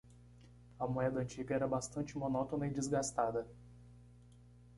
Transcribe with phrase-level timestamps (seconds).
[0.79, 3.47] A moeda antiga era bastante monótona e desgastada.